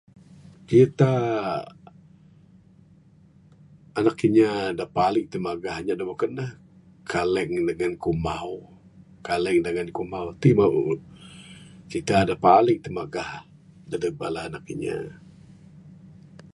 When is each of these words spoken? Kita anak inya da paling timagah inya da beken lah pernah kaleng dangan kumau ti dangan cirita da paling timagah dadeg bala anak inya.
Kita 0.69 1.13
anak 3.99 4.17
inya 4.27 4.51
da 4.79 4.85
paling 4.97 5.25
timagah 5.33 5.75
inya 5.81 5.95
da 5.99 6.05
beken 6.09 6.31
lah 6.39 6.51
pernah 6.51 6.51
kaleng 7.13 7.51
dangan 7.69 7.93
kumau 8.03 8.51
ti 10.41 10.49
dangan 10.57 10.99
cirita 11.91 12.17
da 12.29 12.35
paling 12.47 12.77
timagah 12.85 13.29
dadeg 13.89 14.13
bala 14.21 14.39
anak 14.49 14.65
inya. 14.73 14.97